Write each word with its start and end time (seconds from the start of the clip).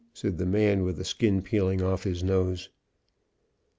said 0.15 0.39
the 0.39 0.47
man 0.47 0.81
with 0.83 0.97
the 0.97 1.05
skin 1.05 1.43
peeling 1.43 1.79
off 1.79 2.05
his 2.05 2.23
nose. 2.23 2.69